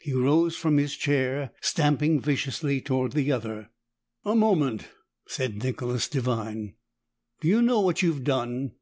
[0.00, 3.70] He rose from his chair, stamping viciously toward the other.
[4.24, 4.88] "A moment,"
[5.28, 6.74] said Nicholas Devine.
[7.40, 8.72] "Do you know what you've done?